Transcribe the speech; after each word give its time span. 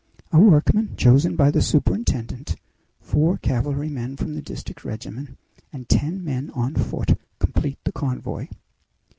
A 0.31 0.39
workman 0.39 0.95
chosen 0.95 1.35
by 1.35 1.51
the 1.51 1.61
superintendent, 1.61 2.55
four 3.01 3.37
cavalrymen 3.37 4.17
from 4.17 4.33
the 4.33 4.41
district 4.41 4.83
regiment, 4.83 5.37
and 5.71 5.87
ten 5.87 6.23
men 6.23 6.49
on 6.55 6.73
foot, 6.73 7.19
complete 7.37 7.77
the 7.83 7.91
convoy. 7.91 8.47